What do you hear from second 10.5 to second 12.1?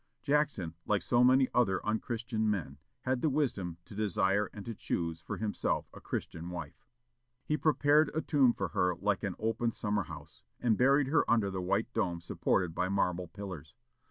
and buried her under the white